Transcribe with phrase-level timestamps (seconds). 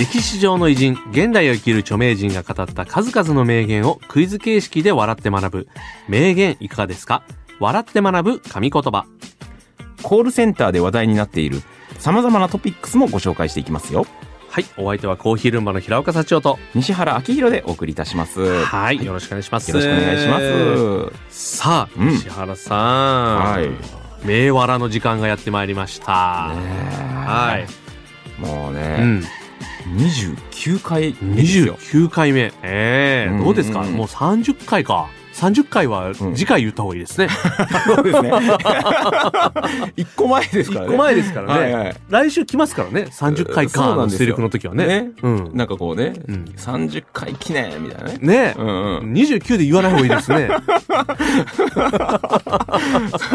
[0.00, 5.68] 歴史上の偉人現代を生きる著名人が語った数々の名言をクイズ形式で笑って学ぶ。
[6.08, 7.22] 名言いかがですか？
[7.58, 9.04] 笑って学ぶ神言葉。
[10.02, 11.60] コールセンターで話題になっている
[11.98, 14.06] 様々なトピックスもご紹介していきますよ。
[14.48, 16.58] はいお相手はコーヒールンバの平岡幸男と。
[16.74, 18.40] 西原明宏でお送りいたします。
[18.40, 19.70] よはい、よろしくお願いします。
[19.70, 21.58] ろしくお願いします。
[21.60, 22.08] さあ、うん。
[22.14, 23.36] 石原さん。
[23.36, 24.26] はい。
[24.26, 26.10] 名わらの時間がやってまいりました。
[26.10, 26.54] は。
[26.54, 27.66] はい。
[28.40, 29.24] もううね、ん。
[29.84, 32.52] 29回目ですよ29回目。
[32.62, 35.08] ええうんどうですか、うんもう30回か。
[35.34, 37.28] 30回はん次回言った方がいいですね。
[37.86, 38.32] そうですね。
[39.96, 41.60] 一個前ですから1ね個前ですからね。
[41.60, 41.96] はいはい。
[42.08, 43.06] 来週来ますからね。
[43.10, 44.86] 30回かのリフの時はね。
[44.86, 45.10] ね。
[45.22, 45.50] うん。
[45.54, 46.44] なんかこうね、うん。
[46.56, 48.18] 30回記念みたいなね。
[48.20, 48.54] ね。
[48.58, 48.70] うんう
[49.06, 49.12] ん。
[49.12, 50.48] 29で言わない方がいいですね。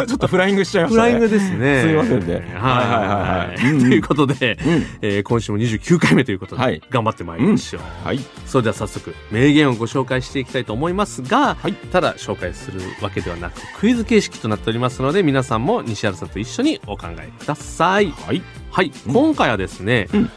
[0.07, 1.11] ちょっとフライングしちゃいましたね。
[1.11, 1.81] フライングですね。
[1.81, 2.33] すいませんね。
[2.33, 2.41] はい。
[2.41, 3.71] はいはいはいはい。
[3.71, 3.89] うんうん。
[3.89, 4.85] ということで、うん。
[5.01, 6.81] えー今週も29回目ということで、はい。
[6.89, 7.81] 頑張ってまいりましょう。
[8.07, 8.19] はい。
[8.45, 18.11] それでは早速、名言をご紹介していきたいと思いますが、はいただ紹介するわけではなく、クイズ形式となっておりますので、皆さんも西原さんと一緒にお考えください。
[18.11, 18.41] はい。
[18.69, 20.29] はい、今回はですね、うん。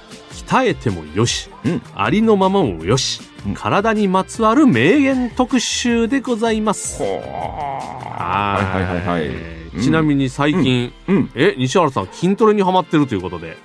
[0.47, 1.83] 鍛えてもよし、うん。
[1.97, 3.55] ありのままもよし、うん。
[3.55, 6.99] 体にまつわる名言特集でございます。
[6.99, 9.35] ほはいはいはいは
[9.77, 9.83] い。
[9.83, 11.31] ちなみに最近、うん。
[11.35, 13.57] え、西原さん筋トレにハマってるということで、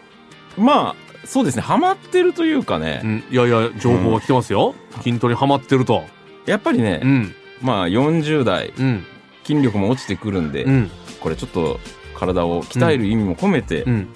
[0.58, 1.62] まあそうですね。
[1.62, 4.74] ハマってるというかね、うん、いやいや、情報が来てますよ。
[5.04, 6.02] 筋トレにハマってると。
[6.48, 8.74] やっぱりね、うん、まあ40代。
[8.78, 9.06] うん、
[9.44, 11.80] 筋力も落ちてくるんで、うん、これちょっと
[12.16, 14.14] 体を鍛える意味も込めて、うん、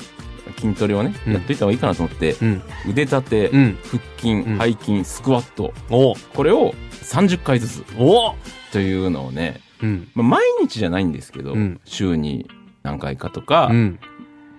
[0.58, 1.34] 筋トレをね、うん。
[1.34, 3.78] やっといた方がいいかなと思って、うん、腕立て、うん。
[3.84, 4.60] 腹筋、ん。
[4.60, 5.74] 背筋スクワット。
[5.90, 6.16] お。
[6.34, 6.74] これを
[7.04, 8.36] 30回ずつお。
[8.72, 11.80] というのをね、うん、まあ、毎日じゃないんですけど、うん。
[11.86, 12.50] 週に
[12.84, 14.00] 何回かとか、っうん、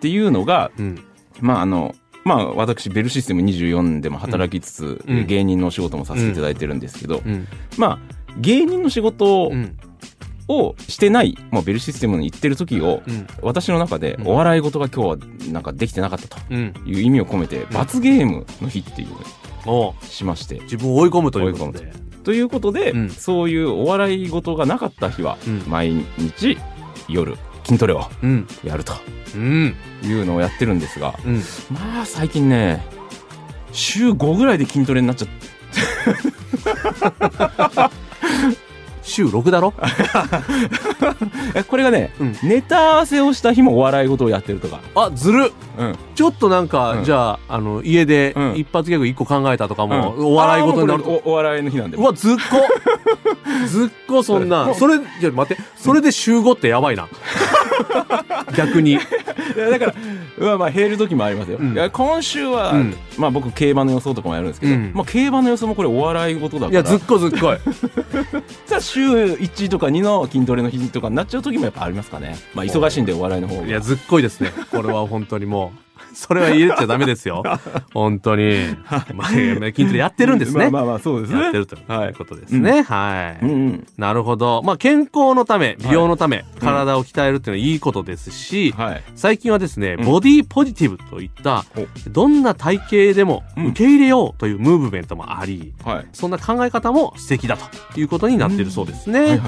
[0.00, 0.98] ていうのがうん、
[1.40, 5.26] まああのまあ私ベルシステム24でも働きつつ、うん。
[5.26, 7.46] 芸人のお仕事もさせていただいてるんですけど、うん、
[7.76, 9.76] まあ芸人の仕事うん、
[10.48, 14.28] をしてない、もうベルシステムに行ってる時を、うん、私の中でうん。
[14.28, 15.16] お笑い事が今日は
[15.52, 16.36] なんかできてなかったと。
[16.50, 16.74] うん。
[16.86, 19.08] いう意味を込めて、罰ゲームの日っていう
[19.66, 20.04] のをお。
[20.04, 20.60] しまして。
[20.60, 21.92] 自分を追い込むということで。
[22.24, 22.32] と。
[22.32, 23.10] いうことで、うん。
[23.10, 25.62] そういうお笑い事がなかった日は、うん。
[25.66, 26.56] 毎日
[27.08, 28.94] 夜筋トレをうん、やると。
[29.34, 31.42] うん、いうのをやってるんですが、うん。
[31.70, 32.82] まあ最近ね、
[33.72, 35.34] 週5ぐらいで筋トレになっちゃって、
[39.18, 39.74] 週6だろ？
[41.54, 42.36] えこれがね、うん。
[42.44, 45.52] ネタ合わせをした日もお笑い事をやってるとか、あ、ずる。
[45.76, 47.04] うん、ちょっとなんか、うん。
[47.04, 48.52] じゃあ、あの、家でうん。
[48.56, 50.26] 一発ギャグ1個考えたとかも、うん。
[50.26, 51.10] お笑い事になると。
[51.24, 51.96] おお笑いの日なんで。
[51.96, 52.40] うわ、ずっこ。
[53.66, 54.70] ずっこそんもな。
[54.70, 57.08] う それ、じゃあ待って、それで週5ってやばいな。
[58.56, 58.92] 逆に。
[58.92, 58.98] い
[59.56, 59.94] やだから、
[60.38, 61.58] うわまあ、減る時もありますよ。
[61.60, 67.58] うん今週は、うんまあ僕、競馬の予想とかもやるんですけど、うんまあ競馬の予想もこれお笑い事だから、いや、ずっこずっこい。
[68.66, 72.36] さあ週1とか2の筋トレの日とかになっちゃう時もやっぱありますかね。
[72.54, 73.66] まあ忙しいんでお笑いの方が。
[73.66, 74.52] いや、ずっこいですね。
[74.70, 75.87] これは本当にもう。
[76.14, 77.42] それは入れちゃダメですよ。
[77.92, 78.76] 本当に。
[79.14, 80.68] まあ、筋トレやってるんですね。
[80.70, 81.42] まあまあまあ、そうですね。
[81.42, 82.82] やってるといはうことですね。
[82.82, 83.44] はい。
[83.44, 83.86] うんうん。
[83.96, 84.62] なるほど。
[84.64, 89.02] まあ、健康のため、美容のため、体を鍛えるっていうのはいいことですし、はい。
[89.14, 91.64] 最近はですね、うんボディポジティブといった、
[92.08, 96.06] どんな体型でもうん受け入れようというムーブメントもあり、はい。
[96.12, 97.58] そんな考え方も素敵だ
[97.92, 99.40] ということになっているそうですね。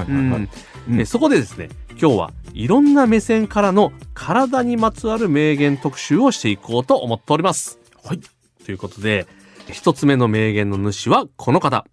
[1.06, 1.69] そこでですね、
[2.00, 7.78] 今日はいろんな目線からの体にまつわる名言特集をしていこうと思っております。
[8.03, 8.21] はい。
[8.65, 9.27] ということで、
[9.71, 11.84] 一つ目の名言の主はこの方。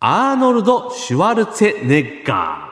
[0.00, 2.68] アーノルド・シュワルツェネッガ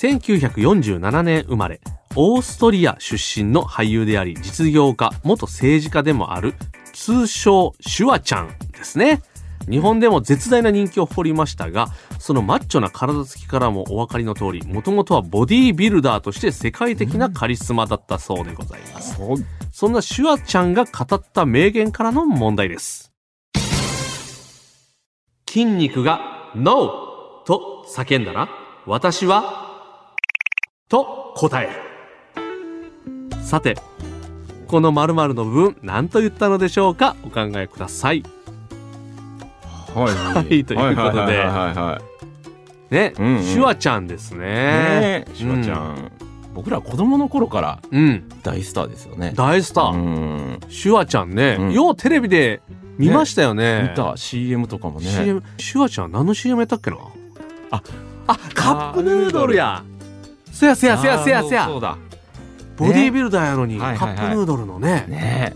[0.00, 0.18] ー。
[0.18, 1.80] 1947年生まれ、
[2.16, 6.54] オーストリア出身の俳優であり、実業家、元政治家でもある、
[6.92, 9.22] 通称シュワちゃんですね。
[9.68, 11.88] 日本でも絶大な人気を誇りましたが、
[12.18, 19.18] そのマッチョな体つきからもお分かりの通り、もともとはボディービルダーとして世界的なカリスマだったそうでございます。
[19.70, 23.12] そんなシュワちゃんが語った名言からの問題です。
[25.48, 27.44] 筋肉が NO!
[27.44, 28.48] と叫んだら、
[28.86, 30.14] 私は
[30.88, 33.42] と答える。
[33.42, 33.76] さて、
[34.66, 37.16] この〇〇の部分、何と言ったのでしょうか？
[37.24, 38.22] お考えください。
[39.94, 40.64] はい。
[40.64, 41.44] ということで。
[42.90, 43.42] ね、うんうん。
[43.42, 44.44] シュワちゃんですいね。
[44.44, 46.12] ねえシュワちゃん、
[46.54, 48.28] 僕ら子供の頃からうん。
[48.42, 49.32] 大スターですよね。
[49.34, 49.92] 大スター。
[49.92, 50.60] うん。
[50.68, 51.72] シュワちゃんね、うん。
[51.72, 52.60] ようテレビで
[52.98, 53.88] 見ましたよね。
[53.90, 54.14] 見た。
[54.16, 55.06] CM とかもね。
[55.06, 56.98] CM、シュワちゃん何の CM やったっけな？
[57.70, 57.82] あ、
[58.26, 59.82] あ、カップヌードルや。
[60.50, 61.64] せやせやせやせやせや。
[61.64, 61.80] そう。
[61.80, 61.96] だ
[62.76, 65.06] ボディービルダーやのに、カップヌードルのね。
[65.08, 65.54] ね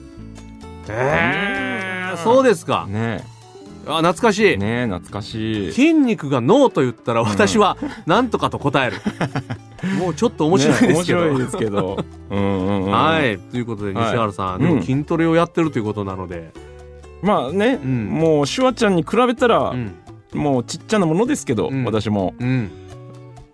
[0.89, 2.13] え。
[2.15, 2.87] ーそうですか。
[2.89, 2.93] え。
[2.93, 3.36] ね
[3.87, 4.47] あ、懐かしい。
[4.53, 8.97] えねえ懐かしい筋肉がノーと言ったら私は何とかと答える。
[9.99, 10.95] もうちょっと面白いですけど。
[10.95, 13.39] ね面白いですけどうんうんうんはい。
[13.39, 16.53] ということで、はい西原さん、うんでも筋トレをやってるということなので。
[17.23, 19.95] まあね、うんもうシュワちゃんに比べたら、うん。
[20.35, 22.71] もうちっちゃなものですけど、うん私もうん。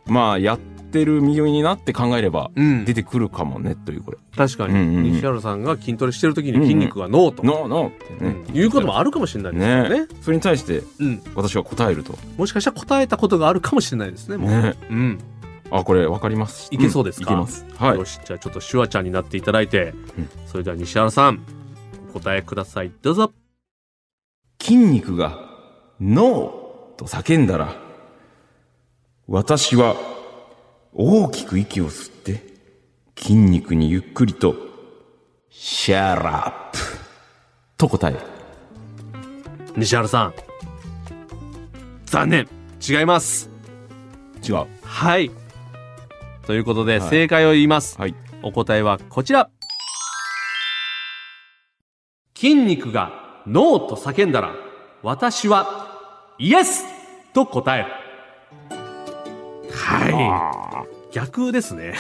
[0.06, 0.71] まあやって
[1.05, 2.85] る身になって考えればうん。
[2.85, 2.94] 出。
[2.94, 4.19] てくるかもねというこれ。
[4.37, 5.03] 確かに、うんうんうん。
[5.15, 7.43] 西原さんが筋トレしてる時に筋肉がノーと。
[7.43, 8.56] ノーノーってね、うん。
[8.56, 10.00] いうこともあるかもしれないですよね。
[10.00, 10.06] ね。
[10.21, 11.23] それに対してうん。
[11.35, 12.19] 私は答えると。
[12.37, 14.37] もしかしたら答えたことがあるかもしれないですね。
[14.37, 14.50] もう。
[14.50, 14.75] ね。
[14.91, 15.19] うん。
[15.71, 16.69] あこれわかります？
[16.71, 17.31] いけそうですか？
[17.31, 17.65] んいけます。
[17.77, 17.99] はい。
[17.99, 20.29] よし、じゃあちょっとシュワちゃんになっていただいて、うん。
[20.47, 21.41] それでは西原さん、
[22.11, 22.93] お答えください。
[23.00, 23.33] どうぞ。
[24.61, 25.41] 筋肉が
[25.99, 27.75] NO と叫んだら
[29.27, 29.97] 私は
[30.94, 32.43] 大きく息を吸って
[33.17, 34.55] 筋肉にゆっくりと
[35.49, 36.79] shut up
[37.79, 38.21] と答える
[39.75, 40.35] 西原さん。
[42.05, 42.47] 残念。
[42.87, 43.49] 違います。
[44.47, 45.31] 違うはい。
[46.47, 47.99] ということで、はい正解を言います。
[47.99, 49.49] はいお答えはこちら。
[52.37, 53.12] 筋肉が
[53.46, 54.53] NO と叫んだら、
[55.03, 56.84] 私は YES
[57.33, 58.03] と答える。
[59.73, 60.71] はい。
[61.12, 61.94] 逆ですね。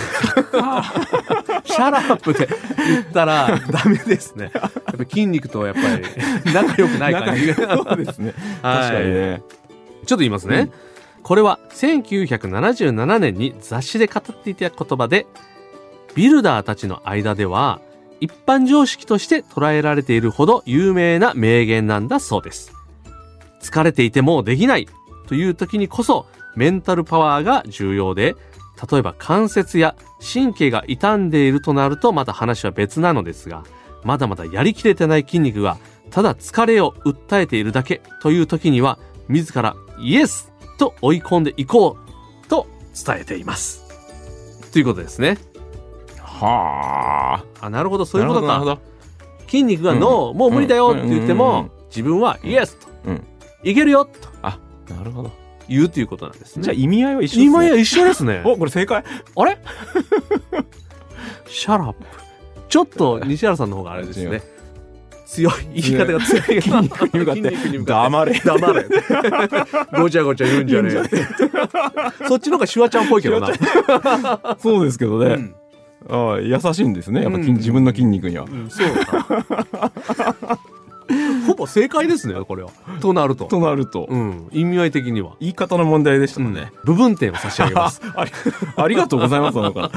[1.64, 4.50] shut up って言ったらダメですね。
[4.54, 7.76] やっぱ筋肉とやっぱり仲良くない感じが。
[7.76, 9.42] そうですねはい確かにね
[10.06, 10.58] ちょっと言いますね。
[10.58, 10.72] うん
[11.22, 15.26] これは1977年に雑誌で語っていた言葉で、
[16.14, 17.80] ビルダーたちの間では
[18.20, 22.72] 一般常識として捉えられているほど有名な名言なんだそうです。
[23.60, 24.88] 疲れていてもできない
[25.28, 26.26] という時にこそ
[26.56, 28.34] メンタルパワーが重要で、
[28.90, 33.64] 例えば関節や神経が傷んでいるとなるとまた話は別なのですが、
[34.04, 35.78] まだまだやりきれてない筋肉が
[36.10, 38.98] ただ疲れを訴えているだけという時には
[39.28, 41.96] 自らイエスと追い込んでいこ
[42.44, 42.66] うと
[43.06, 43.82] 伝えています。
[44.72, 45.38] ということですね。
[46.18, 47.66] はあ。
[47.66, 48.78] あ、なるほど、そういうことか。
[49.46, 51.20] 筋肉がノー、もう無理だよって言ってうん。
[51.20, 51.30] うん。
[51.30, 51.36] うん。
[51.36, 53.24] も、自分はイエスと、うん。
[53.62, 54.28] いけるよと。
[54.42, 54.58] あ
[54.88, 56.62] なるほど言うということなんですね。
[56.62, 58.42] じゃあ意味合いは一緒ですね今や一緒ですね。
[58.46, 59.04] おこれ正解
[59.36, 59.58] あれ？
[61.48, 62.04] Shut up。
[62.68, 64.42] ちょっと西原さんの方があれですね。
[65.26, 65.52] 強い。
[65.80, 66.60] 言い方が強い。
[66.62, 67.50] 筋肉に向かって
[67.84, 68.86] 黙れ黙れ。
[69.98, 72.26] ごちゃごちゃ言うんじゃねえ。
[72.28, 73.48] そっちの方がシュワちゃんっぽいけどな。
[74.58, 75.54] そうですけどね、うん
[76.08, 79.42] ああ優しいんですねやっぱ筋、うん自分の筋肉には、うんそうか。
[81.46, 82.70] ほぼ正解ですね、これは。
[83.00, 83.46] となると。
[83.46, 84.48] となると、うん。
[84.52, 85.32] 意味合い的には。
[85.40, 88.00] 言い方の問題でしたもんね、部分点を差し上げます。
[88.76, 89.90] ありがとうございますなんか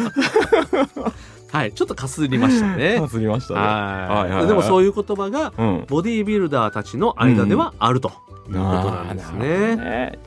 [1.51, 1.71] はい。
[1.71, 2.99] ちょっかすりましたね。
[2.99, 10.19] かすりましたねはいはいはいはいでもそういう言葉が、うんボディービルダーたちの間ではあるということなんですあーなるほどね。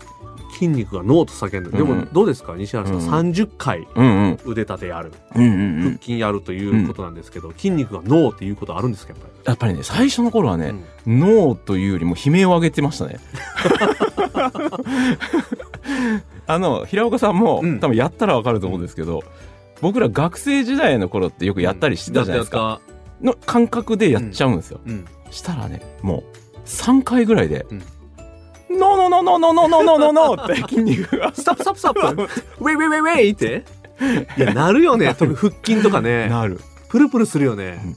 [0.67, 1.71] ね筋肉がノーと叫んで。
[1.77, 2.97] でもうんどうですか西原さん？
[2.97, 5.12] うん30回うんうん腕立てやる。
[5.35, 10.75] うんうんうん腹筋やるということなんですけど、筋肉がノーっていうことあるんですかやっぱやっぱりね最初の頃はね、
[11.07, 11.17] り。
[11.17, 13.19] ノーというよりも悲鳴を上げてましたね
[16.47, 19.23] あの平岡さんも、うん多分やったらわかると思うんですけど、
[19.81, 22.81] 僕ら学生時代の頃ってよくやったりしてたじゃないですか、か。
[23.23, 25.05] の感覚でやっちゃうんですよ、うん。
[25.31, 26.25] したらねも
[26.55, 33.31] う3回ぐらいでうん「No no no no no no no no no」って筋肉が stop stop stop wait wait wait wait
[33.31, 33.65] って
[34.39, 35.13] いや、なるよね。
[35.15, 36.29] 特に腹筋とかね。
[36.29, 37.97] なるプルプルするよね。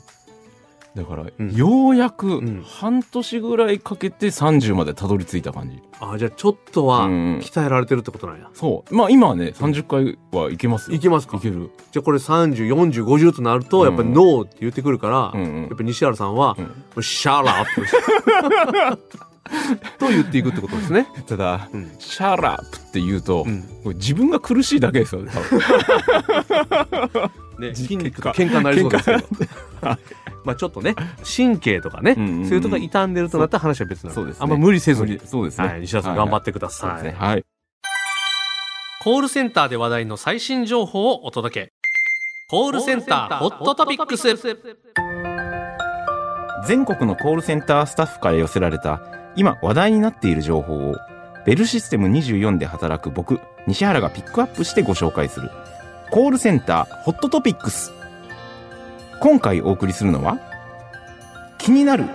[0.95, 8.49] だから、うんようやく半年ぐらいかけて30までたどり着いた感じ、あ、じゃあちょっとは鍛えられてるってことなんや。
[8.53, 16.57] そうまあ今はね30回はいけますよいけますかいけるじゃあこれ30、40、50となると、やっぱり no って言ってくるから、うんうんやっぱ西原さんは
[16.95, 19.11] う、ん shut up
[19.99, 21.07] と言っていくってことですね。
[21.27, 23.63] ただ、うん shut up って言うと、うん
[23.95, 25.31] 自分が苦しいだけですよね
[27.59, 29.23] ね、 じ筋肉と喧嘩になりそうですけど。
[30.43, 35.19] まあちょっとね、神経とかね、うんうんうんそういうとこが傷んでるとなったら話は別なので、ねあんま無理せずに。
[35.23, 36.89] そうですね、はい、西原さん頑張ってください。
[36.89, 37.45] そうですねはい
[39.03, 41.73] コールセンターで話題の最新情報をお届け。
[42.51, 44.27] コールセンターホットトピックス。
[46.67, 49.01] 全国のコールセンタースタッフから寄せられた
[49.35, 50.95] 今話題になっている情報を
[51.45, 55.49] ベルシステム24で働く僕西原がピックアップしてご紹介する
[56.11, 57.91] コールセンターホットトピックス。
[59.19, 60.39] 今回お送りするのは
[61.57, 62.05] 気になる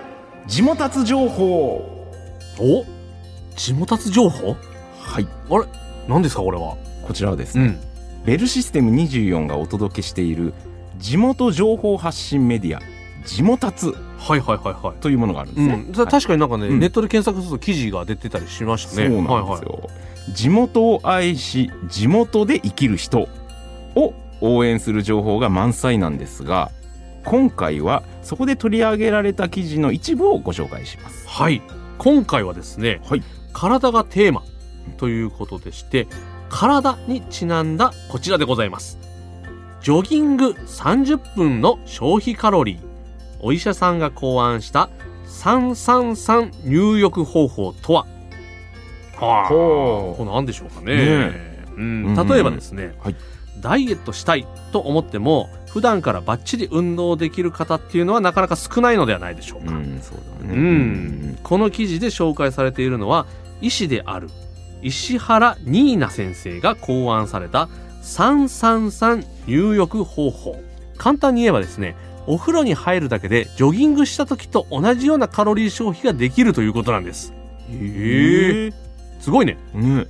[0.45, 2.05] 地元達情報。
[2.59, 2.85] お？
[3.55, 4.55] 地元達情報？
[4.99, 5.27] はい。
[5.49, 5.65] あれ？
[6.07, 6.77] 何ですかこれは？
[7.05, 7.79] こちらはですね、うん。
[8.25, 10.53] ベルシステム24がお届けしている
[10.97, 12.81] 地元情報発信メディア
[13.25, 14.97] 地元達はいはいはいはい。
[14.99, 16.79] というものがあるんですね、うん、た確かになんかね、うん。
[16.79, 19.07] ネットで検索すると記事が出てたりしましたね。
[19.07, 19.89] そうなんですはいはいよ、
[20.33, 23.27] 地元を愛し地元で生きる人
[23.95, 26.71] を応援する情報が満載なんですが
[27.23, 31.27] 今回はそこで取り上げられた記事の一部をご紹介します。
[31.27, 31.61] はい。
[31.97, 33.23] 今回はですね、はい。
[33.53, 34.43] 体がテーマ
[34.97, 36.07] ということでして、
[36.49, 38.97] 体にちなんだこちらでございます。
[39.81, 42.86] ジョギング30分の消費カロリー。
[43.39, 44.89] お医者さんが考案した
[45.27, 48.05] 333入浴方法とは？
[49.15, 50.95] はあ、これ何でしょうかね。
[50.95, 52.15] ねうん。
[52.15, 52.27] うん。
[52.27, 53.15] 例えばですね、はい。
[53.59, 59.73] ダイエットしたいと思っても、普段からバッチリ運動できる方っていうのはなかなか少ないのではないでしょうか。
[59.73, 60.53] うんそうだね。
[60.53, 63.25] うん、この記事で紹介されているのは
[63.61, 64.29] 医師である
[64.83, 67.69] 石原ニーナ先生が考案された
[68.03, 70.55] 333入浴方法。
[70.97, 71.95] 簡単に言えばですね
[72.27, 77.33] お風呂に入るだけでジョギングした時と同じようなカロリー消費ができるということなんです。
[77.71, 78.73] へえ
[79.19, 80.05] すごいね、ね。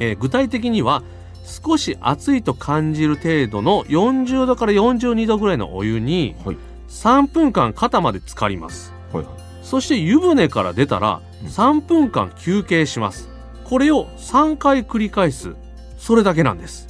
[0.00, 1.02] えー具体的には
[1.44, 6.56] 少し暑いと感じる程度の40度から42度ぐらいのお湯にはい。
[6.88, 8.92] 3分間肩まで浸かります。
[9.12, 9.34] はいはい。
[9.62, 11.48] そして湯船から出たらうん。
[11.48, 13.28] 3分間休憩します。
[13.64, 15.54] これを3回繰り返す。
[15.98, 16.88] それだけなんです。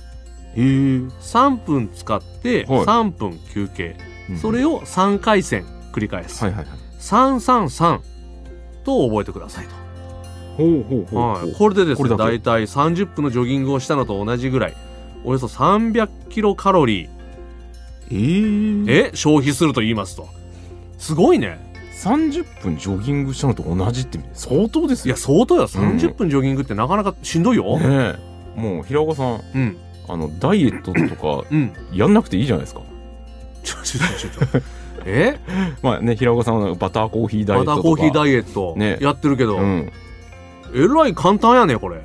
[0.54, 2.84] へえ3分使ってはい。
[2.84, 3.96] 3分休憩。
[4.36, 6.44] それをを3回戦繰り返す。
[6.44, 8.00] はいはいはい333
[8.84, 9.70] と覚えてくださいと。
[10.56, 12.22] ほうほうほうこれでですね、これだけ？
[12.24, 14.74] だいたい30分のジョギングをしたのと同じぐらい、
[15.24, 20.28] およそ300キロカロリー、えええ、消費すると言いますと。
[20.98, 21.66] すごいね。
[22.02, 25.66] 30分ジョギングしたのと同じって相当ですよいや、相当よ。
[25.66, 27.78] 30分ジョギングってなかなかしんどいよ。
[27.78, 28.14] ね
[28.56, 29.76] えもう平岡さんうん。
[30.08, 31.72] あのダイエットとかうん。
[31.92, 32.82] やんなくていいじゃないですか
[33.62, 34.60] ちょ、ちょ、ちょ、ちょ。
[35.04, 35.38] え？
[35.82, 38.00] まあね平岡さんはバターコーヒーダイエバットとか。
[38.00, 38.74] ターコーヒーダイエット。
[38.76, 38.98] ね。
[39.00, 39.92] やってるけど、うん。
[40.74, 42.02] えらい簡単やねこれ。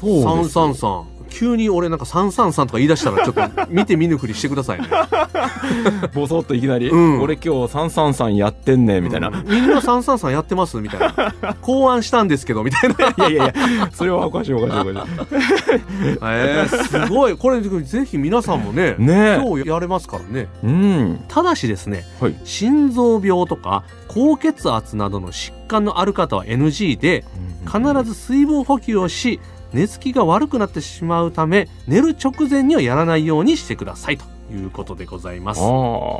[0.00, 0.10] そう
[0.42, 0.74] ですよ。
[0.74, 4.88] 333急に俺なんか333とか言い出したらちょっと見て見ぬふりしてくださいね。
[6.12, 7.20] ボソッといきなり、うん。
[7.22, 11.32] 俺今日333やってんねみたいな、うんみんな333やってますみたいな。
[11.62, 13.26] 考案したんですけどみたいな。
[13.28, 15.08] いやいやいやそれはおかしいおかしいおかし
[16.22, 17.36] えー、すごい。
[17.36, 19.38] これぜひ皆さんもねいね。
[19.40, 20.48] 今日やれますからね。
[20.62, 21.24] えうん。
[21.28, 22.34] ただしですねはい。
[22.44, 27.24] 心臓病とか高血圧などの疾患のある方は NG で
[27.66, 29.40] 必ず水分補給をし
[29.72, 35.60] 寝つきが悪くなってしまうため寝る直前にはやらないようにしてくださいということでございます。
[35.60, 35.68] ああ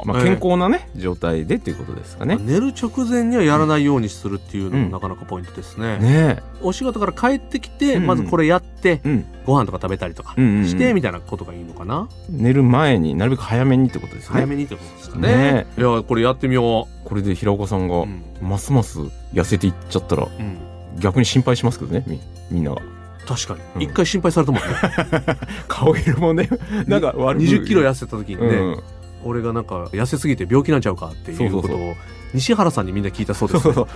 [0.04, 5.98] まあええ健康なね、状態でっていうことですかね寝る直前にはやらないようにするっていうのうんもなかなかポイントですね。
[5.98, 15.28] ねお仕事から帰ってきて、うんうんまずこれやってえ、うんご飯とか食べたりとかうんうんうんしてみたいなことがいいのかな、寝る前になるべく早めにってことですね早めにってことですかね。
[15.28, 17.88] ねいや、これやってみよこれで平岡さんう。
[17.88, 18.22] がうん。
[18.40, 19.00] ますます
[19.32, 20.56] 痩せていっちゃったらうん。
[20.98, 22.82] 逆に心配しますけどねみみんなが
[23.26, 23.86] 確かうんに。
[23.86, 24.68] 一回心配されたもんね。
[25.68, 26.48] 顔色もね
[26.86, 28.82] なんか悪く20キロ痩せた時にね、うん
[29.22, 31.94] 俺がなんか痩せすぎて病気なんちゃうかっていうことを
[32.32, 33.74] 西原さんにみんな聞いたそうです、ね。
[33.74, 33.88] そうそ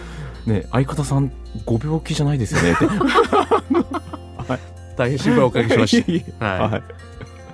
[0.47, 1.33] うね相方さん
[1.65, 2.85] ご病気じゃないですよねって
[4.97, 6.45] 大変心配をおかけしました。
[6.49, 6.59] はい。
[6.73, 6.83] は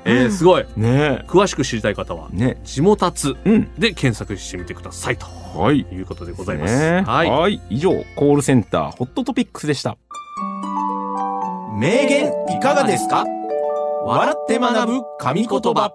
[0.04, 0.62] えー、すごい。
[0.62, 5.26] いね詳しく知りたい方は、えね地元達うんで検索してみてくださいと
[5.58, 6.78] はいいうことでございます。
[6.78, 7.30] ねはい。
[7.30, 9.96] はい以上コールセンターホットトピックスでした
[11.78, 13.24] 名言いかがですか？
[14.04, 15.92] 笑って学ぶ神言葉。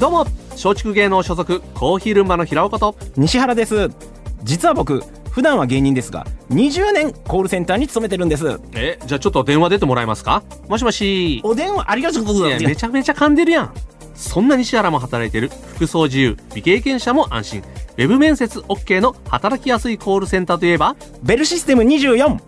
[0.00, 3.88] どうも、松竹芸能所属コーヒールンバの平岡と、西原です。
[4.42, 8.60] 実は僕普段は芸人ですが20年コールセンターに勤めてるんです。
[8.74, 10.42] え、じゃあちょっと電話出てもらえますか？
[10.68, 11.40] もしもし。
[11.44, 12.64] お電話ありがとうございます。
[12.64, 13.74] めちゃめちゃ噛んでるやん。
[14.14, 17.60] そんな西原も働いてる服装自由、未経験者も安心。
[17.60, 22.40] ウェブ面接 OK の働きやすいコールセンターといえば、ベルシステム24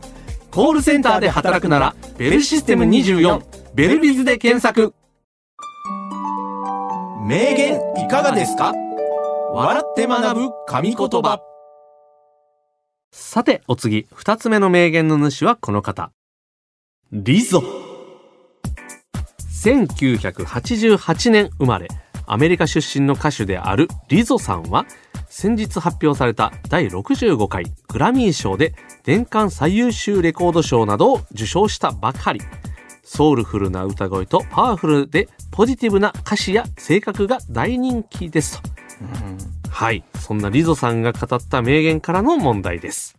[0.50, 3.42] コールセンターで働くなら、ベルシステム24、
[3.74, 4.94] ベルビズで検索。
[7.26, 8.72] 名言いかがですか？
[9.52, 11.40] 笑って学ぶ神言葉
[13.10, 16.10] さて、お次、二つ目の名言の主はこの方。
[17.12, 17.62] リゾ。
[19.64, 21.88] 1988年生まれ、
[22.26, 24.86] アメリカ出身の歌手であるリゾさんは
[25.28, 32.40] 先日発表された第65回グラミー賞で年間最優秀レコード賞などを受賞したばかり。
[33.02, 38.68] ソウルフルな歌声とパワフルでポジティブな歌詞や性格が大人気ですと。
[39.00, 39.38] うん
[39.70, 40.04] はい。
[40.20, 43.16] そんなリゾさんが語った名言からの問題です。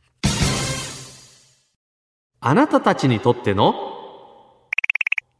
[2.39, 3.96] あなたたちにとっての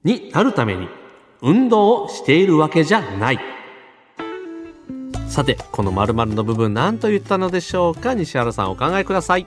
[0.07, 0.87] になるために
[1.41, 3.39] 運動をしているわけじゃない。
[5.27, 8.13] さて、この〇〇の部分何と言ったのでしょうか？
[8.13, 9.45] 西原さんお考えください。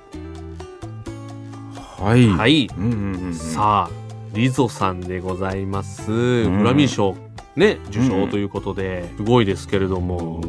[1.99, 2.29] はい。。
[2.29, 2.71] はいい。
[2.76, 3.35] うんうんうんうん。
[3.35, 3.90] さあ、
[4.35, 6.11] リゾさんでございます。
[6.11, 7.17] んグラミー賞、
[7.57, 10.43] ね、受賞ということで、すごいですけれども、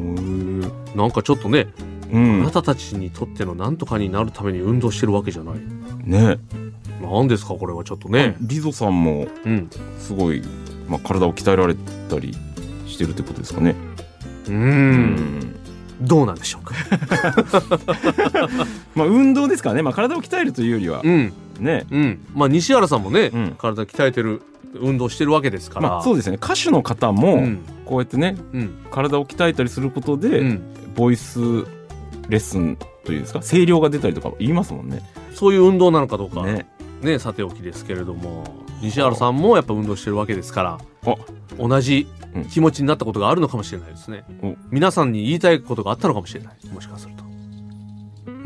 [0.94, 2.52] なんかちょっとね、あうんな。
[2.52, 5.56] たたちにとっての何とかになるために運動してるわけじゃない。
[6.04, 6.38] ね。
[7.02, 8.36] 何ですかこれはちょっとね。
[8.42, 9.70] リゾさんもうん。
[10.00, 10.42] すごい、
[10.88, 11.76] まあ、体を鍛えられ
[12.10, 12.34] たり
[12.88, 13.76] してるってことですかね。
[14.48, 14.52] う。。
[14.52, 15.56] うん
[16.02, 16.74] どうなんでしょうか。
[18.96, 19.84] まあ運動ですからね。
[19.84, 21.34] まあ体を鍛えるというよりはうん。
[21.60, 21.86] ね。
[21.92, 22.20] うん。
[22.34, 24.42] まあ西原さんもね、うん体鍛えてる、
[24.80, 25.90] 運動してるわけですから。
[25.90, 26.38] まあそうですね。
[26.42, 27.60] 歌手の方もうん。
[27.86, 28.72] こうやってね、うん。
[28.90, 30.62] 体を鍛えたりすることで、うん。
[30.96, 31.40] ボイス
[32.30, 35.02] レッスンというんですか、声量が出たりとか言いますもんね。
[35.34, 36.66] そういう運動なのかどうか、ね
[37.04, 37.20] ね。
[37.20, 38.44] さておきですけれども、
[38.82, 41.16] 西原さんもやっぱ運動してるわけですから、あ、
[41.58, 44.24] 同じうん気持ちになったことがあるのかもしれないですね。
[44.42, 46.68] お皆さんに言いたいことがあったのかもしれない。
[46.74, 47.24] もしかすると。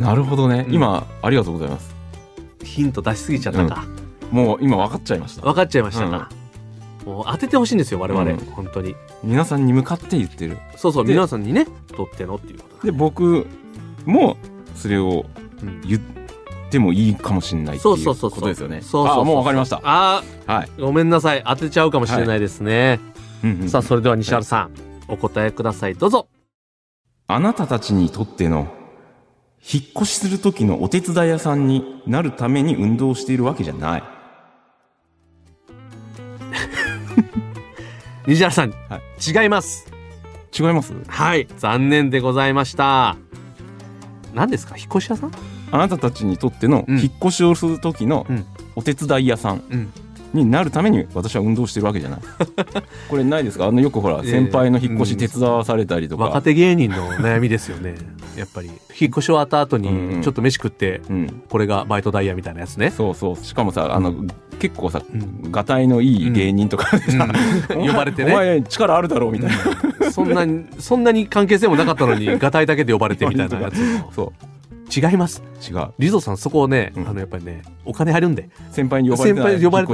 [0.03, 0.65] なるほどね。
[0.67, 1.95] うん今、ありがとうございます。
[2.63, 3.85] ヒント出しすぎちゃったか。
[4.31, 5.43] もう今分かっちゃいました。
[5.43, 6.29] 分かっちゃいましたか。
[7.05, 8.31] もう当ててほしいんですよ、我々。
[8.31, 8.95] うん本当に。
[9.23, 10.57] 皆さんに向かって言ってる。
[10.75, 13.45] そうそう、で皆さんにね、とってのっていうことで、だ僕
[14.05, 14.37] も
[14.75, 15.25] それを
[15.61, 15.99] うん言
[16.67, 18.81] ってもいいかもしれないっていうそうそうそうそうことですよね。
[18.81, 19.81] そうそうそうあ、もう分かりました。
[19.83, 20.69] あはい。
[20.77, 21.43] ー、ごめんなさい。
[21.45, 22.99] 当てちゃうかもしれないですね。
[23.43, 24.71] うんうんさあ、それでは西原さん、
[25.07, 25.95] お答えください。
[25.95, 26.27] どうぞ。
[27.27, 28.67] あなたたちにとっての、
[29.71, 34.03] 引っ越しする時のお手伝い屋さんになるために運動しているわけじゃない。
[38.27, 38.99] 西原さん、は
[39.43, 39.87] 違います。
[40.57, 40.93] 違います？
[41.07, 43.17] はい、残念でございました。
[44.33, 44.77] 何ですか？
[44.77, 45.31] 引っ越し屋さん？
[45.71, 49.91] あなたたちにとってのうん引っ越しをする時のうんお手伝い屋さんうん。
[50.33, 52.19] になるために私は運動してるわけじゃない。
[53.09, 53.67] これないですか？
[53.67, 56.25] あのよくほらええ先輩の引っ越し手伝わされたりとか。
[56.25, 57.95] 若手芸人の悩みですよね。
[58.35, 58.67] やっぱり。
[58.67, 58.77] 引っ
[59.11, 61.41] 越し終わった後うんうんに、ちょっと飯食って、うん。
[61.49, 62.89] これがバイトダイヤみたいなやつね。
[62.91, 63.37] そうそう。
[63.37, 64.13] しかもさ、あの、
[64.59, 67.29] 結構さ、うんがたいのいい芸人とかでさ、
[67.73, 69.51] 呼ばれてねお前力あるだろうみたい
[70.01, 70.11] な。
[70.11, 73.77] そんなに、そんなに関係性もなかったのに、ガタイだけで呼ばれてみたいなやつ。
[74.13, 74.33] そ
[74.95, 75.41] 違います。
[75.41, 75.73] う。
[75.73, 75.93] 違う。
[75.99, 78.49] リゾさんそこをね、うんあの、やっぱりね、お金入るんで。
[78.71, 79.59] 先輩に呼ばれてない。
[79.59, 79.87] 先輩呼ばれ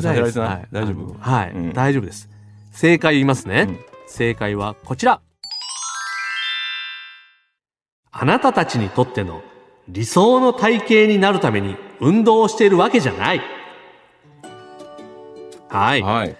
[0.00, 0.16] てない。
[0.16, 0.38] ないです。
[0.38, 0.68] はい。
[0.72, 1.16] 大丈夫？
[1.18, 2.28] はい、うん大丈夫です。
[2.72, 3.66] 正解言いますね。
[3.68, 5.20] うん正解はこちら。
[8.12, 9.42] あなたたちにとっての
[9.88, 13.42] 理想の体型になるために運動をしているわけじゃない。
[15.68, 16.02] はい。
[16.02, 16.36] はい。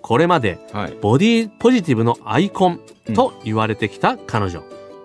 [0.00, 0.96] これまではい。
[1.02, 2.80] ボディポジティブのアイコン
[3.14, 4.62] と言われてきた彼女。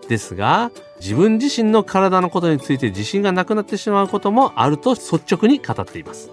[0.07, 6.31] ですが、自分自身の体のことについて自信がなくなってしまうこともあると率直に語っています。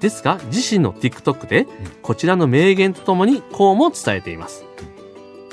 [0.00, 1.66] ですが、自身の TikTok で
[2.02, 4.64] こちらの名言とともにこうも伝えています。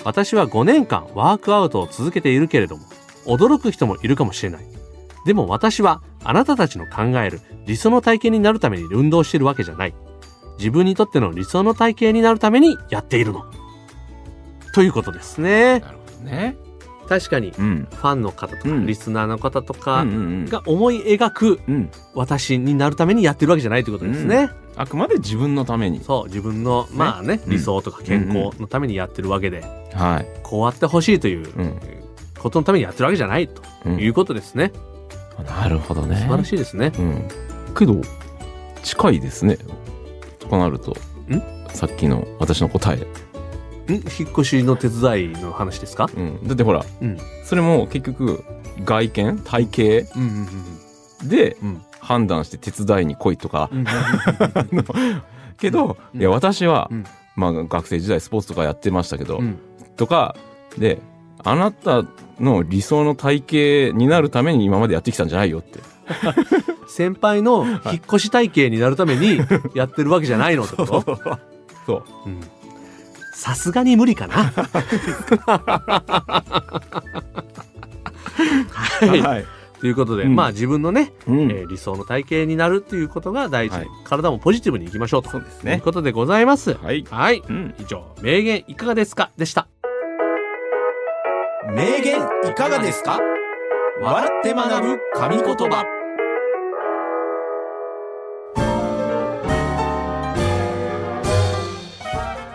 [0.03, 2.85] 私は5年間ワークアウトを続けているけれども、
[3.25, 4.65] 驚く人もいるかもしれない。
[5.25, 9.93] でも私はあなたたちの考える理想の体型になるために運動しているわけじゃない。
[10.57, 13.45] 自分にとっての理想の体型になるためにやっているの。
[14.73, 15.79] ということですね。
[15.79, 16.57] なるほどね。
[17.09, 17.87] 確かにうん。
[17.91, 20.45] ファンの方とか、うんリスナーの方とうかんうんうん。
[20.45, 21.89] が思い描くうん。
[22.13, 24.49] 私になるためにやってるわけじゃないということですね。
[24.77, 26.01] あくまで自分のために。
[26.03, 29.61] そう、自分の、まあね、うん理想とか健康のためにやってるわけで、
[29.93, 30.27] はい。
[30.43, 31.79] こうあってほしいといううん
[32.37, 34.71] ことのためにやってるわけじゃないとうんいうことですね。
[35.45, 36.15] なるほどね。
[36.15, 36.91] 素晴らしいですね。
[36.99, 37.27] うん。
[37.75, 37.99] けど、
[38.83, 39.57] 近いですね。
[40.39, 40.91] となると。
[40.91, 40.95] ん？
[41.73, 43.05] さっきの私の答え。
[43.93, 43.95] ん？
[43.95, 46.09] 引っ越しの手伝いの話ですか？
[46.15, 46.47] うん。
[46.47, 47.17] だってほら、うん。
[47.43, 48.43] それも結局、
[48.85, 49.39] 外見？
[49.43, 49.67] 体
[50.05, 50.19] 型？
[50.19, 50.47] うんうん
[51.21, 51.81] うんでうん。
[51.99, 53.69] 判断して手伝いに来いとか。
[53.73, 53.85] うん。
[55.57, 59.57] けど、うんいや、私は、うんまあ学生時代スポーツとかやってましたけど、うん。
[59.95, 60.35] とか、
[60.77, 60.99] で、
[61.43, 62.03] あなた
[62.39, 65.79] の理想の体型になるために今までやってきたんじゃないよって。
[66.89, 69.39] 先輩の引っ越し体型になるために
[69.73, 71.03] やってるわけじゃないのってこと？
[71.85, 72.03] そう。
[72.25, 72.41] うん
[73.39, 74.35] さすがに無理かな。
[78.99, 79.21] はい。
[79.21, 79.45] はい。
[79.79, 85.81] ということで、うんまあ自分のね、うんえー理想の体型になるっていうことが大事、はい体もポジティブにいきましょうとそうですいうね。
[85.83, 86.73] ことでございます。
[86.73, 87.05] はい。
[87.09, 87.41] はい。
[87.47, 87.73] うん。
[87.79, 89.67] 以上、名言いかがですかでした。
[91.73, 93.19] 名言いかがですか？
[94.01, 95.85] 笑って学ぶ神言葉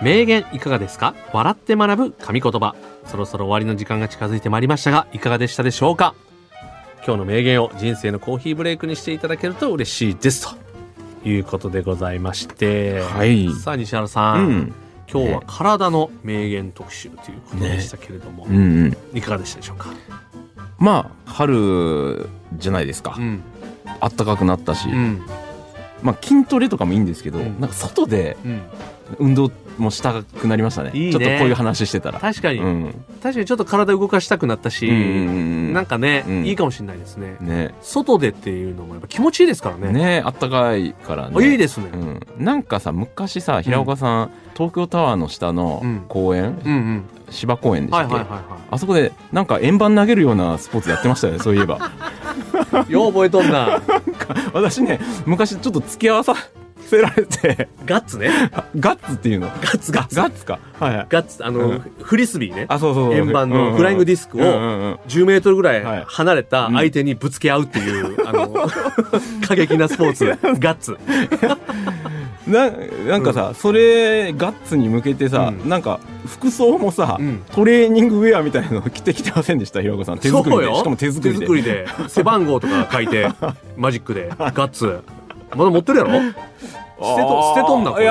[0.05, 1.15] 名言いかがですか？
[1.33, 2.77] 笑って学ぶ神言葉。
[3.07, 6.15] そろそろ終わりの時間が近づいてまいりましたが、いかがでしたでしょうか？
[7.07, 10.47] 今日の名言を人生のコーヒーブレイクにしていただけると嬉しいです。
[11.23, 13.01] ということでございまして。
[13.01, 14.75] はいさあ、西原さ、うんん
[15.11, 19.89] 今日は体の名言特集ということでしたけれども、うんうんいかがでしたでしょうか？
[20.79, 23.43] まあ春じゃないですか、うん。
[24.01, 25.23] あったかくなったし、うん。
[26.03, 28.61] まあ筋トレとかもいいんですけど、うんなんか外でうん。
[29.19, 30.91] 運動もしたくなりましたね。
[30.95, 31.13] いいね。
[31.13, 32.21] ちょっとこういう話してたら。
[32.21, 33.05] 確かに、うん。
[33.23, 35.73] 確かにちょっと体動かしたくなったし、うん。
[35.73, 36.47] なんかね、うん。
[36.47, 37.37] いいかもしれないですね。
[37.41, 37.75] ね。
[37.83, 39.93] 外でっていうのもやっぱ気持ちいいですからね。
[39.93, 41.91] ねあったかいからあねいいですね。
[41.93, 46.05] うん、なんかさ昔さ平岡さん、東京タワーの下のうん。
[46.09, 47.05] 公園、うんうん。
[47.31, 51.93] 芝公園でしたっけ、はいはいはいはあそこでなんか円盤投げるようなスポーツやってましたよねそういえば。
[52.89, 52.93] い。
[52.93, 53.81] よう覚えとんな。
[54.53, 56.35] 私ね昔ちょっと付き合わさ
[56.85, 57.69] せられて。
[57.87, 58.31] ガッツね。
[58.79, 59.49] ガッツっていうの？
[59.49, 60.15] ガッツガッツ。
[60.17, 60.59] ガッツか。
[60.79, 61.07] はいはい。
[61.09, 61.81] ガッツ、あの、うん。
[62.03, 62.67] フリスビーね。
[62.69, 64.95] あそうそう円盤のフライングディスクをうんうんうん。
[65.09, 66.01] 10メートルぐらはい。
[66.03, 68.55] い離れた相手にぶつけ合うっていう、あの、
[69.47, 70.27] 過激なスポーツ、
[70.59, 70.97] ガッツ。
[72.47, 72.71] な
[73.09, 75.69] なんかさ、それガッツに向けてさ、うん。
[75.69, 77.43] なんか服装もさ、うん。
[77.53, 79.81] トレーニングウェアみたいなの着てきてませんでした？
[79.81, 80.19] 平岡さん。
[80.19, 80.75] 手作りで。
[80.75, 81.73] しかも手作りで。
[81.73, 81.87] で。
[82.09, 83.31] 背番号とか書いて、
[83.77, 85.01] マジックで、 ガッツ。
[85.57, 86.13] まだ持ってるやろ？
[86.13, 88.09] 捨てと、捨てとんな、こいい。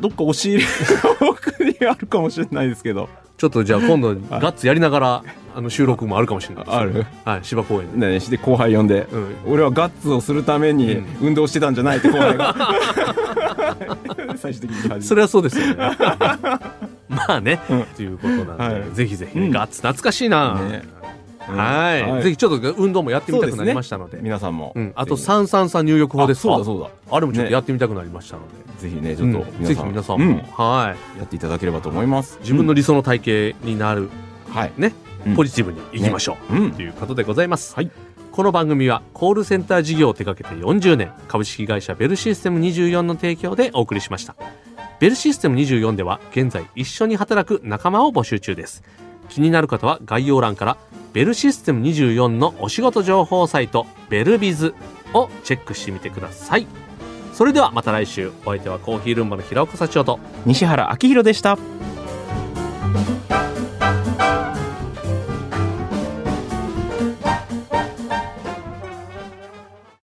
[0.00, 0.64] どっか押し入れ
[1.26, 3.08] の奥にあるかもしれないですけど。
[3.36, 5.22] ちょっとじゃあ今度、ガッツやりながら、
[5.56, 6.64] あの、収録もあるかもしれない。
[6.64, 6.76] です。
[6.76, 7.06] ある？
[7.24, 8.08] はい、芝公園で。
[8.08, 9.36] ねして後輩呼んで、うん。
[9.46, 11.06] 俺はガッツをするためにうん。
[11.28, 12.54] 運動してたんじゃないって後輩が。
[14.36, 15.74] 最終的にそれはそうですよね。
[17.08, 17.82] まあね、うん。
[17.96, 18.94] ということなんで、はい。
[18.94, 20.54] ぜひぜひガッツ懐かしいな。
[20.54, 20.97] ねうん
[21.56, 22.22] はい、はい。
[22.22, 24.18] ぜひちょっと運動もやってみたくなりましたので。
[24.20, 25.28] 皆さんも、うん、あとぜひ。
[25.28, 26.90] 333入浴法ですそうだそう。
[27.10, 27.52] あれもちょっとね。
[27.52, 28.54] やってみたくなりましたので。
[28.66, 30.36] だぜひねちうんょっと皆ぜさん,、ひ皆さんも、うん。
[30.38, 31.18] はい。
[31.18, 32.38] やっていただければと思います。
[32.40, 34.10] 自分の理想の体型になる、
[34.50, 34.72] はい。
[34.76, 34.94] ね、
[35.26, 35.34] うん。
[35.34, 36.70] ポジティブにいきましょう、うん。
[36.72, 37.74] ということでございます。
[37.74, 37.90] はい。
[38.32, 44.36] この番組はコールセンター事業を手掛けて40年株式会社ベルシステム24の提供でお送りしました。
[45.00, 48.82] ベルシステム24では現在一緒に働く仲間を募集中です
[49.28, 50.76] 気になる方は概要欄から
[51.12, 54.74] ベルシステム24のお仕事情報サイトベルビズ
[55.14, 56.66] をチェックしてみてください。
[57.32, 58.32] それではまた来週。
[58.44, 61.56] お相手はコーヒールンバの平岡社長と西原明宏でした。